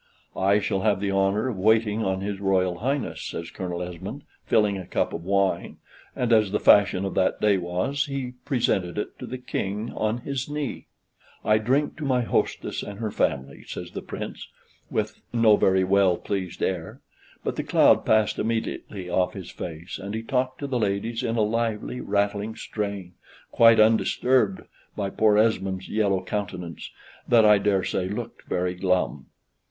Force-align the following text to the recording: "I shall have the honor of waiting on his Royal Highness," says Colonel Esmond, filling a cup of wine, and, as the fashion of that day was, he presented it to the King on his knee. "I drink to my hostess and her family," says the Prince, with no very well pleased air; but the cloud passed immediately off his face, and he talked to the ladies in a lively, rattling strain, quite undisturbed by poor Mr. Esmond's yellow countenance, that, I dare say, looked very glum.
"I 0.35 0.57
shall 0.57 0.79
have 0.81 0.99
the 0.99 1.11
honor 1.11 1.47
of 1.47 1.57
waiting 1.59 2.03
on 2.03 2.21
his 2.21 2.39
Royal 2.39 2.79
Highness," 2.79 3.21
says 3.21 3.51
Colonel 3.51 3.83
Esmond, 3.83 4.23
filling 4.47 4.75
a 4.75 4.87
cup 4.87 5.13
of 5.13 5.23
wine, 5.23 5.77
and, 6.15 6.33
as 6.33 6.49
the 6.49 6.59
fashion 6.59 7.05
of 7.05 7.13
that 7.13 7.39
day 7.39 7.59
was, 7.59 8.05
he 8.07 8.33
presented 8.43 8.97
it 8.97 9.19
to 9.19 9.27
the 9.27 9.37
King 9.37 9.93
on 9.95 10.21
his 10.21 10.49
knee. 10.49 10.87
"I 11.45 11.59
drink 11.59 11.97
to 11.97 12.03
my 12.03 12.23
hostess 12.23 12.81
and 12.81 12.97
her 12.97 13.11
family," 13.11 13.63
says 13.63 13.91
the 13.91 14.01
Prince, 14.01 14.47
with 14.89 15.21
no 15.31 15.55
very 15.55 15.83
well 15.83 16.17
pleased 16.17 16.63
air; 16.63 16.99
but 17.43 17.55
the 17.55 17.63
cloud 17.63 18.03
passed 18.03 18.39
immediately 18.39 19.07
off 19.07 19.33
his 19.33 19.51
face, 19.51 19.99
and 19.99 20.15
he 20.15 20.23
talked 20.23 20.57
to 20.61 20.65
the 20.65 20.79
ladies 20.79 21.21
in 21.21 21.37
a 21.37 21.41
lively, 21.41 22.01
rattling 22.01 22.55
strain, 22.55 23.13
quite 23.51 23.79
undisturbed 23.79 24.63
by 24.95 25.11
poor 25.11 25.35
Mr. 25.35 25.45
Esmond's 25.45 25.89
yellow 25.89 26.23
countenance, 26.23 26.89
that, 27.27 27.45
I 27.45 27.59
dare 27.59 27.83
say, 27.83 28.09
looked 28.09 28.47
very 28.47 28.73
glum. 28.73 29.27